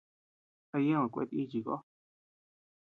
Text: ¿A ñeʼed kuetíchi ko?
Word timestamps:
¿A 0.73 0.77
ñeʼed 0.85 1.09
kuetíchi 1.13 1.59
ko? 1.65 1.75